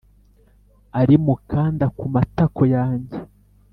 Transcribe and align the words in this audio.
ari 0.99 1.15
mukanda 1.25 1.85
kumatako 1.97 2.61
yanjye, 2.75 3.17